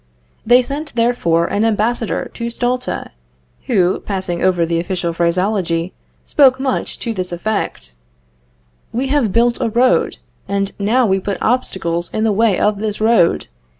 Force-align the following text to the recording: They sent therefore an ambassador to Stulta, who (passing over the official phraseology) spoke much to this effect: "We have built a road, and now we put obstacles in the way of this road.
They 0.43 0.63
sent 0.63 0.95
therefore 0.95 1.45
an 1.45 1.63
ambassador 1.63 2.31
to 2.33 2.49
Stulta, 2.49 3.11
who 3.67 3.99
(passing 3.99 4.43
over 4.43 4.65
the 4.65 4.79
official 4.79 5.13
phraseology) 5.13 5.93
spoke 6.25 6.59
much 6.59 6.97
to 7.01 7.13
this 7.13 7.31
effect: 7.31 7.93
"We 8.91 9.09
have 9.09 9.31
built 9.31 9.61
a 9.61 9.69
road, 9.69 10.17
and 10.47 10.71
now 10.79 11.05
we 11.05 11.19
put 11.19 11.37
obstacles 11.39 12.09
in 12.11 12.23
the 12.23 12.31
way 12.31 12.59
of 12.59 12.79
this 12.79 12.99
road. 12.99 13.47